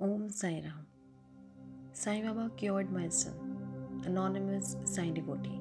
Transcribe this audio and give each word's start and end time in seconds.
Om 0.00 0.28
Sai 0.30 0.62
Ram. 0.64 0.86
Sai 1.92 2.22
Baba 2.22 2.52
cured 2.56 2.92
my 2.92 3.08
son. 3.08 3.34
Anonymous 4.06 4.76
Sai 4.84 5.10
devotee. 5.10 5.60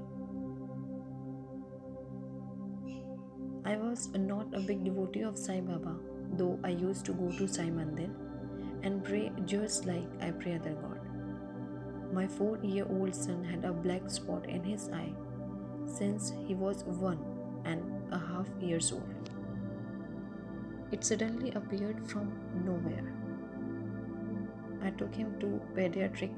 I 3.66 3.78
was 3.78 4.10
not 4.10 4.54
a 4.54 4.60
big 4.60 4.86
devotee 4.86 5.24
of 5.24 5.40
Sai 5.40 5.60
Baba, 5.60 5.96
though 6.34 6.60
I 6.64 6.70
used 6.70 7.04
to 7.06 7.14
go 7.14 7.32
to 7.40 7.48
Sai 7.48 7.72
Mandir 7.72 8.12
and 8.84 9.04
pray 9.04 9.32
just 9.46 9.88
like 9.88 10.08
I 10.22 10.30
pray 10.30 10.54
other 10.54 10.76
God. 10.84 11.02
My 12.14 12.28
four 12.28 12.60
year 12.62 12.86
old 12.88 13.16
son 13.16 13.44
had 13.44 13.66
a 13.66 13.74
black 13.74 14.08
spot 14.08 14.48
in 14.48 14.64
his 14.64 14.88
eye 14.90 15.14
since 15.88 16.32
he 16.46 16.54
was 16.54 16.84
one 16.84 17.26
and 17.66 17.82
a 18.12 18.20
half 18.20 18.48
years 18.62 18.92
old. 18.92 19.32
It 20.92 21.04
suddenly 21.04 21.54
appeared 21.54 22.08
from 22.08 22.32
nowhere. 22.64 23.27
I 24.88 24.92
took 24.92 25.14
him 25.14 25.32
to 25.42 25.48
pediatric 25.76 26.34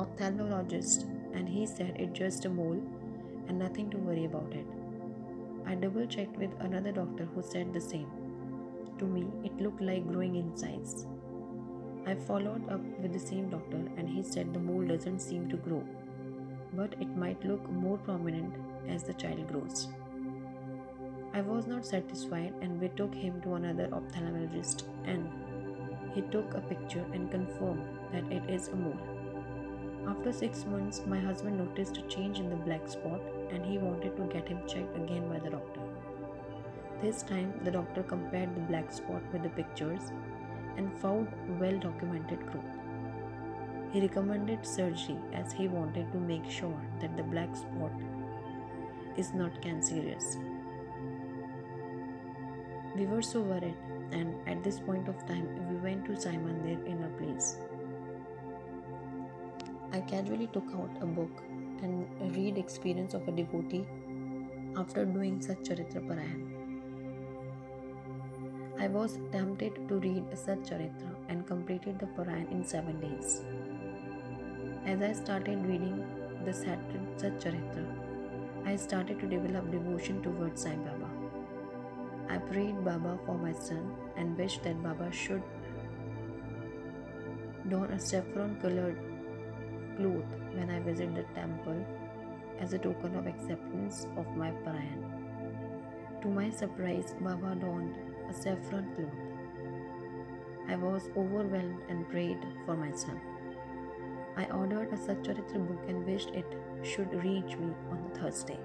ophthalmologist 0.00 1.04
and 1.34 1.48
he 1.48 1.64
said 1.64 1.96
it's 1.98 2.18
just 2.18 2.44
a 2.44 2.50
mole 2.50 2.82
and 3.48 3.58
nothing 3.58 3.88
to 3.90 3.96
worry 3.96 4.26
about 4.26 4.52
it. 4.52 4.66
I 5.66 5.76
double 5.76 6.06
checked 6.06 6.36
with 6.36 6.50
another 6.60 6.92
doctor 6.92 7.24
who 7.24 7.42
said 7.42 7.72
the 7.72 7.80
same. 7.80 8.10
To 8.98 9.06
me, 9.06 9.24
it 9.44 9.56
looked 9.58 9.80
like 9.80 10.06
growing 10.06 10.36
in 10.36 10.54
size. 10.56 11.06
I 12.06 12.14
followed 12.14 12.70
up 12.70 12.84
with 13.00 13.14
the 13.14 13.26
same 13.30 13.48
doctor 13.48 13.82
and 13.96 14.06
he 14.06 14.22
said 14.22 14.52
the 14.52 14.60
mole 14.60 14.86
doesn't 14.86 15.20
seem 15.20 15.48
to 15.48 15.56
grow, 15.56 15.82
but 16.74 16.94
it 17.00 17.16
might 17.16 17.46
look 17.46 17.66
more 17.70 17.96
prominent 17.96 18.54
as 18.88 19.04
the 19.04 19.14
child 19.14 19.48
grows. 19.48 19.88
I 21.34 21.40
was 21.40 21.66
not 21.66 21.86
satisfied 21.86 22.52
and 22.60 22.78
we 22.78 22.88
took 22.88 23.14
him 23.14 23.40
to 23.40 23.54
another 23.54 23.88
ophthalmologist 23.88 24.82
and 25.06 25.30
he 26.14 26.20
took 26.20 26.52
a 26.52 26.60
picture 26.60 27.04
and 27.14 27.30
confirmed 27.30 27.86
that 28.12 28.30
it 28.30 28.50
is 28.50 28.68
a 28.68 28.76
mole. 28.76 28.98
After 30.06 30.30
six 30.30 30.66
months, 30.66 31.00
my 31.06 31.18
husband 31.18 31.56
noticed 31.56 31.96
a 31.96 32.02
change 32.02 32.38
in 32.38 32.50
the 32.50 32.56
black 32.56 32.86
spot 32.86 33.22
and 33.50 33.64
he 33.64 33.78
wanted 33.78 34.14
to 34.16 34.24
get 34.24 34.46
him 34.46 34.60
checked 34.68 34.94
again 34.94 35.26
by 35.30 35.38
the 35.38 35.48
doctor. 35.48 35.80
This 37.00 37.22
time, 37.22 37.54
the 37.64 37.70
doctor 37.70 38.02
compared 38.02 38.54
the 38.54 38.60
black 38.60 38.92
spot 38.92 39.22
with 39.32 39.42
the 39.42 39.48
pictures 39.48 40.12
and 40.76 40.92
found 40.98 41.28
well 41.58 41.78
documented 41.78 42.40
growth. 42.50 42.78
He 43.90 44.02
recommended 44.02 44.66
surgery 44.66 45.18
as 45.32 45.52
he 45.52 45.66
wanted 45.66 46.12
to 46.12 46.18
make 46.18 46.50
sure 46.50 46.78
that 47.00 47.16
the 47.16 47.22
black 47.22 47.56
spot 47.56 47.92
is 49.16 49.32
not 49.32 49.62
cancerous. 49.62 50.36
We 52.94 53.06
were 53.06 53.22
so 53.22 53.40
worried, 53.40 53.76
and 54.12 54.34
at 54.46 54.62
this 54.62 54.78
point 54.78 55.08
of 55.08 55.26
time, 55.26 55.46
we 55.68 55.76
went 55.76 56.04
to 56.06 56.20
Sai 56.20 56.32
Mandir 56.32 56.84
in 56.86 57.02
our 57.02 57.10
place. 57.20 57.56
I 59.92 60.00
casually 60.00 60.48
took 60.52 60.68
out 60.74 60.90
a 61.00 61.06
book 61.06 61.42
and 61.82 62.06
read 62.36 62.58
experience 62.58 63.14
of 63.14 63.26
a 63.28 63.32
devotee 63.32 63.86
after 64.76 65.04
doing 65.06 65.40
Sat 65.40 65.62
Charitra 65.64 66.02
Parayan. 66.08 66.42
I 68.78 68.88
was 68.88 69.18
tempted 69.30 69.88
to 69.88 69.98
read 69.98 70.24
Sat 70.34 70.62
Charitra 70.62 71.14
and 71.28 71.46
completed 71.46 71.98
the 71.98 72.06
Parayan 72.06 72.50
in 72.50 72.64
seven 72.64 73.00
days. 73.00 73.42
As 74.84 75.00
I 75.00 75.12
started 75.12 75.64
reading 75.64 76.04
the 76.44 76.52
Sat 76.52 76.78
Charitra, 77.18 77.86
I 78.66 78.76
started 78.76 79.20
to 79.20 79.26
develop 79.26 79.70
devotion 79.70 80.22
towards 80.22 80.62
Sai 80.62 80.76
Baba. 80.76 81.11
I 82.32 82.38
prayed 82.38 82.82
Baba 82.82 83.18
for 83.26 83.36
my 83.36 83.52
son 83.52 83.94
and 84.16 84.38
wished 84.38 84.62
that 84.62 84.82
Baba 84.82 85.12
should 85.12 85.42
don 87.68 87.92
a 87.92 87.98
saffron 88.00 88.56
colored 88.62 88.96
cloth 89.96 90.32
when 90.54 90.70
I 90.70 90.80
visit 90.80 91.14
the 91.14 91.24
temple 91.34 91.84
as 92.58 92.72
a 92.72 92.78
token 92.78 93.16
of 93.16 93.26
acceptance 93.26 94.06
of 94.16 94.26
my 94.34 94.50
prayer. 94.64 94.96
To 96.22 96.28
my 96.28 96.48
surprise, 96.48 97.14
Baba 97.20 97.54
donned 97.54 97.94
a 98.30 98.32
saffron 98.32 98.88
cloth. 98.96 99.20
I 100.70 100.76
was 100.76 101.10
overwhelmed 101.14 101.82
and 101.90 102.08
prayed 102.08 102.42
for 102.64 102.74
my 102.74 102.92
son. 102.92 103.20
I 104.38 104.46
ordered 104.46 104.90
a 104.90 104.96
Satcharitra 104.96 105.68
book 105.68 105.84
and 105.86 106.06
wished 106.06 106.30
it 106.30 106.46
should 106.82 107.12
reach 107.22 107.58
me 107.58 107.74
on 107.90 108.10
Thursday. 108.14 108.60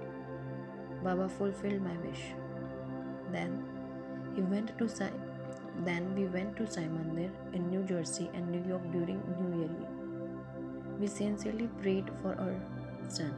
Baba 1.04 1.28
fulfilled 1.28 1.82
my 1.82 1.98
wish. 1.98 2.32
Then 3.32 3.64
he 4.34 4.42
went 4.42 4.76
to 4.78 4.88
Sai. 4.88 5.10
Then 5.84 6.14
we 6.14 6.24
went 6.26 6.56
to 6.56 6.66
Sai 6.66 6.86
Mandir 6.94 7.30
in 7.52 7.68
New 7.70 7.82
Jersey 7.84 8.30
and 8.34 8.50
New 8.50 8.62
York 8.68 8.82
during 8.92 9.20
New 9.40 9.60
Year 9.60 9.70
We 11.00 11.06
sincerely 11.06 11.68
prayed 11.82 12.10
for 12.22 12.34
our 12.44 12.56
son. 13.08 13.34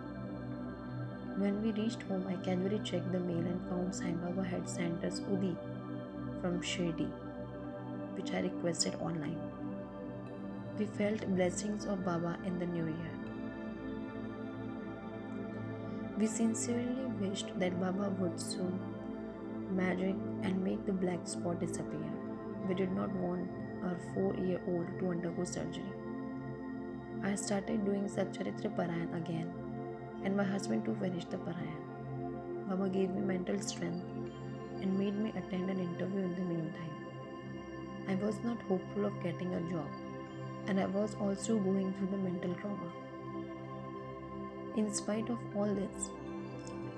When 1.36 1.62
we 1.62 1.72
reached 1.72 2.02
home, 2.02 2.26
I 2.28 2.36
casually 2.46 2.80
checked 2.84 3.12
the 3.12 3.20
mail 3.20 3.46
and 3.52 3.60
found 3.68 3.94
Sai 3.94 4.12
Baba 4.12 4.42
had 4.42 4.68
sent 4.68 5.04
us 5.04 5.20
Udi 5.20 5.56
from 6.40 6.60
Shirdi, 6.60 7.08
which 8.16 8.32
I 8.32 8.40
requested 8.40 8.94
online. 8.96 9.40
We 10.78 10.86
felt 10.86 11.26
blessings 11.34 11.84
of 11.84 12.04
Baba 12.04 12.38
in 12.44 12.58
the 12.58 12.66
new 12.66 12.86
year. 12.86 13.16
We 16.18 16.26
sincerely 16.26 17.06
wished 17.20 17.58
that 17.58 17.78
Baba 17.80 18.10
would 18.18 18.40
soon 18.40 18.78
magic 19.70 20.14
and 20.42 20.62
make 20.62 20.84
the 20.86 20.92
black 20.92 21.26
spot 21.26 21.60
disappear. 21.60 22.10
We 22.68 22.74
did 22.74 22.92
not 22.92 23.10
want 23.14 23.48
our 23.84 23.96
four 24.14 24.34
year 24.34 24.60
old 24.68 24.86
to 24.98 25.10
undergo 25.10 25.44
surgery. 25.44 25.92
I 27.22 27.34
started 27.34 27.84
doing 27.84 28.04
Satcharitra 28.04 28.74
Parayan 28.76 29.16
again, 29.16 29.52
and 30.24 30.36
my 30.36 30.44
husband 30.44 30.84
too 30.84 30.96
finished 31.00 31.30
the 31.30 31.36
Parayan. 31.36 32.68
Baba 32.68 32.88
gave 32.88 33.10
me 33.10 33.20
mental 33.20 33.60
strength 33.60 34.04
and 34.80 34.98
made 34.98 35.16
me 35.18 35.32
attend 35.36 35.70
an 35.70 35.80
interview 35.80 36.20
in 36.20 36.34
the 36.34 36.40
meantime. 36.40 36.96
I 38.08 38.14
was 38.14 38.42
not 38.42 38.60
hopeful 38.62 39.04
of 39.04 39.22
getting 39.22 39.54
a 39.54 39.60
job, 39.70 39.88
and 40.66 40.80
I 40.80 40.86
was 40.86 41.16
also 41.20 41.58
going 41.58 41.92
through 41.94 42.08
the 42.10 42.16
mental 42.16 42.54
trauma. 42.54 42.92
In 44.76 44.92
spite 44.94 45.28
of 45.28 45.38
all 45.56 45.74
this, 45.74 46.10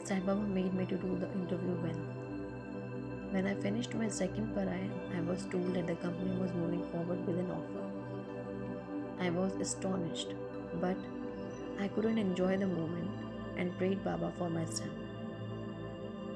Sai 0.04 0.20
Baba 0.20 0.40
made 0.40 0.74
me 0.74 0.84
to 0.86 0.96
do 0.96 1.18
the 1.18 1.32
interview 1.32 1.76
well. 1.82 2.21
When 3.32 3.46
I 3.46 3.54
finished 3.54 3.94
my 3.94 4.08
second 4.08 4.54
Parayan, 4.54 4.90
I 5.16 5.20
was 5.22 5.46
told 5.50 5.72
that 5.74 5.86
the 5.86 5.94
company 5.94 6.32
was 6.38 6.52
moving 6.52 6.82
forward 6.88 7.26
with 7.26 7.38
an 7.38 7.50
offer. 7.50 7.84
I 9.26 9.30
was 9.30 9.54
astonished, 9.58 10.34
but 10.82 10.98
I 11.80 11.88
couldn't 11.88 12.18
enjoy 12.18 12.58
the 12.58 12.66
moment 12.66 13.10
and 13.56 13.74
prayed 13.78 14.04
Baba 14.04 14.30
for 14.36 14.50
my 14.50 14.66
son. 14.66 14.90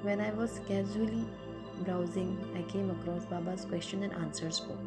When 0.01 0.23
I 0.23 0.31
was 0.31 0.63
casually 0.67 1.27
browsing, 1.81 2.33
I 2.57 2.63
came 2.73 2.89
across 2.89 3.27
Baba's 3.27 3.67
question 3.67 4.03
and 4.03 4.15
answers 4.15 4.61
book. 4.61 4.81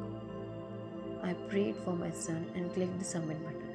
I 1.22 1.34
prayed 1.53 1.76
for 1.86 1.94
my 1.94 2.09
son 2.09 2.50
and 2.56 2.74
clicked 2.74 2.97
the 2.97 3.06
submit 3.06 3.44
button. 3.44 3.70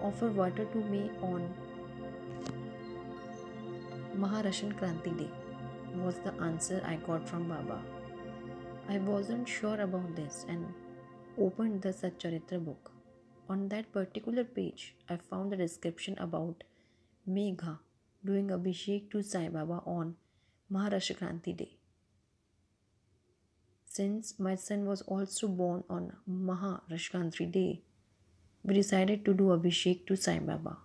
Offer 0.00 0.30
water 0.30 0.64
to 0.64 0.78
me 0.78 1.10
on 1.20 1.52
Makar 4.14 4.48
Sankranti 4.62 5.18
Day 5.18 5.30
was 5.96 6.18
the 6.18 6.32
answer 6.42 6.82
I 6.84 6.96
got 6.96 7.28
from 7.28 7.48
Baba. 7.48 7.80
I 8.88 8.98
wasn't 8.98 9.48
sure 9.48 9.80
about 9.80 10.16
this 10.16 10.44
and 10.48 10.66
opened 11.38 11.82
the 11.82 11.90
Satcharitra 11.90 12.64
book. 12.64 12.92
On 13.48 13.68
that 13.68 13.92
particular 13.92 14.44
page, 14.44 14.94
I 15.08 15.16
found 15.16 15.52
a 15.52 15.56
description 15.56 16.16
about 16.18 16.64
Megha 17.28 17.78
doing 18.24 18.48
Abhishek 18.48 19.10
to 19.10 19.22
Sai 19.22 19.48
Baba 19.48 19.82
on 19.86 20.16
Maharashtra 20.72 21.56
Day. 21.56 21.76
Since 23.84 24.38
my 24.38 24.54
son 24.54 24.86
was 24.86 25.02
also 25.02 25.48
born 25.48 25.84
on 25.90 26.12
Maharashtra 26.30 27.50
Day, 27.50 27.82
we 28.62 28.74
decided 28.74 29.24
to 29.24 29.34
do 29.34 29.44
Abhishek 29.44 30.06
to 30.06 30.16
Sai 30.16 30.38
Baba. 30.38 30.78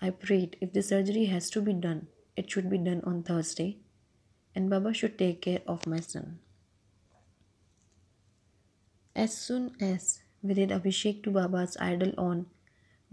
I 0.00 0.10
prayed 0.10 0.56
if 0.60 0.72
the 0.72 0.82
surgery 0.82 1.26
has 1.26 1.48
to 1.50 1.62
be 1.62 1.72
done, 1.72 2.08
it 2.36 2.50
should 2.50 2.68
be 2.68 2.78
done 2.78 3.00
on 3.04 3.22
Thursday, 3.22 3.78
and 4.54 4.70
Baba 4.70 4.94
should 4.94 5.18
take 5.18 5.42
care 5.42 5.62
of 5.66 5.86
my 5.86 6.00
son. 6.00 6.38
As 9.16 9.36
soon 9.36 9.72
as 9.80 10.22
we 10.42 10.54
did 10.54 10.70
Abhishek 10.70 11.22
to 11.24 11.30
Baba's 11.30 11.76
idol 11.80 12.12
on 12.18 12.46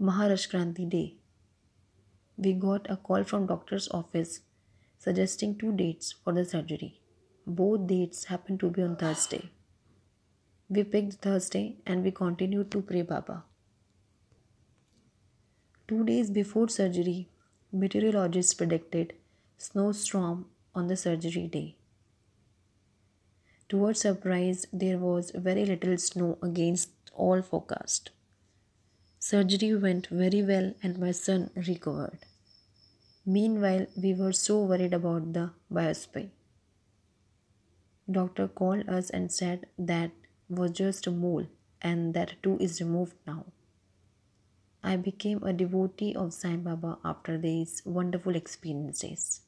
Maharashtra 0.00 0.88
Day, 0.90 1.16
we 2.36 2.52
got 2.52 2.90
a 2.90 2.96
call 2.96 3.24
from 3.24 3.46
doctor's 3.46 3.88
office 3.90 4.40
suggesting 4.98 5.56
two 5.56 5.72
dates 5.72 6.12
for 6.12 6.32
the 6.32 6.44
surgery. 6.44 7.00
Both 7.46 7.86
dates 7.86 8.24
happened 8.24 8.60
to 8.60 8.70
be 8.70 8.82
on 8.82 8.96
Thursday. 8.96 9.50
We 10.68 10.84
picked 10.84 11.14
Thursday 11.14 11.76
and 11.86 12.04
we 12.04 12.10
continued 12.10 12.70
to 12.70 12.82
pray 12.82 13.02
Baba. 13.02 13.44
Two 15.88 16.04
days 16.04 16.30
before 16.30 16.68
surgery, 16.68 17.28
meteorologists 17.72 18.54
predicted 18.54 19.14
snowstorm 19.58 20.46
on 20.74 20.88
the 20.88 20.96
surgery 20.96 21.46
day. 21.46 21.76
To 23.68 23.84
our 23.86 23.94
surprise, 23.94 24.66
there 24.72 24.98
was 24.98 25.30
very 25.34 25.64
little 25.64 25.96
snow 25.96 26.38
against 26.42 26.90
all 27.14 27.40
forecast. 27.42 28.10
Surgery 29.18 29.74
went 29.76 30.08
very 30.08 30.42
well 30.42 30.74
and 30.82 30.98
my 30.98 31.12
son 31.12 31.50
recovered. 31.54 32.18
Meanwhile, 33.24 33.86
we 33.96 34.14
were 34.14 34.32
so 34.32 34.62
worried 34.64 34.92
about 34.92 35.32
the 35.32 35.52
biopsy. 35.72 36.30
Doctor 38.10 38.48
called 38.48 38.88
us 38.88 39.10
and 39.10 39.30
said 39.30 39.66
that 39.78 40.10
was 40.48 40.72
just 40.72 41.06
a 41.06 41.10
mole 41.10 41.46
and 41.80 42.14
that 42.14 42.34
too 42.42 42.58
is 42.60 42.80
removed 42.80 43.14
now. 43.26 43.46
I 44.82 44.96
became 44.96 45.42
a 45.44 45.52
devotee 45.52 46.14
of 46.14 46.34
Sai 46.34 46.56
Baba 46.56 46.98
after 47.04 47.38
these 47.38 47.80
wonderful 47.84 48.34
experiences. 48.34 49.42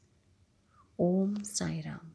Sai 1.43 1.81
Ram. 1.81 2.14